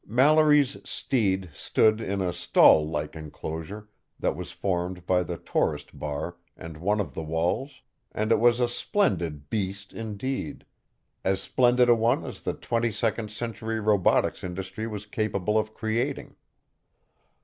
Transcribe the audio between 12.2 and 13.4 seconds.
as the twenty second